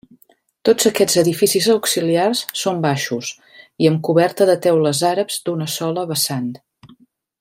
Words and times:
Tots 0.67 0.87
aquests 0.89 1.17
edificis 1.21 1.67
auxiliars 1.73 2.41
són 2.61 2.81
baixos 2.87 3.29
i 3.85 3.91
amb 3.91 4.01
coberta 4.09 4.49
de 4.51 4.57
teules 4.65 5.03
àrabs 5.11 5.39
d'una 5.51 5.69
sola 5.77 6.07
vessant. 6.15 6.51